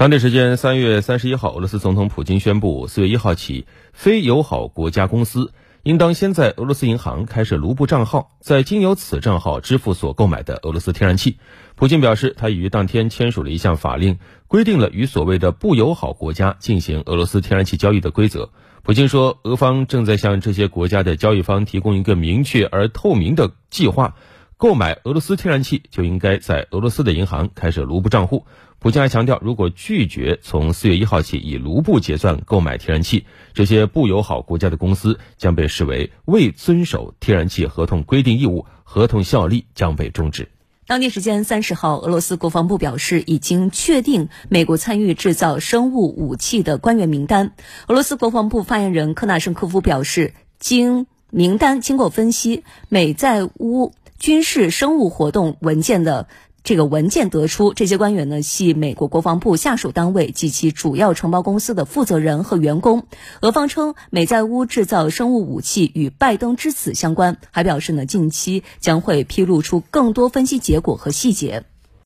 [0.00, 11.36] 当地时间三月三十一号，俄罗斯总统普京宣布，四月一号起，非友好国家公司应当先在俄罗斯银行开设卢布账号，再经由此账号支付所购买的俄罗斯天然气。
[11.74, 18.52] 普京表示，他已于当天签署了一项法令，规定了与所谓的不友好国家进行俄罗斯天然气交易的规则。
[18.82, 24.14] 普京说，俄方正在向这些国家的交易方提供一个明确而透明的计划。
[24.56, 28.44] 购买俄罗斯天然气就应该在俄罗斯的银行开设卢布账户。
[28.80, 40.48] 普京还强调，如果拒绝从四月一号起以卢布结算购买天然气，这些不友好国家的公司将被视为未遵守天然气合同规定义务，合同效力将被终止。
[40.86, 47.52] 当地时间三十号，俄罗斯国防部表示，已经确定美国参与制造生物武器的官员名单。
[47.86, 53.92] 俄罗斯国防部发言人科纳申科夫表示，经名单经过分析，美在乌。
[54.18, 56.28] 军事生物活动文件的
[56.62, 63.06] 这个文件得出，这些官员呢系美国国防部下属单位及其主要承包公司的负责人和员工。
[63.40, 71.64] 俄方称，美在乌制造生物武器与拜登之死相关，还表示呢近期将会披露出更多分析结果和细节。